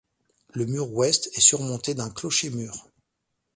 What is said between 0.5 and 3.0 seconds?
Le mur ouest est surmonté d'un clocher-mur.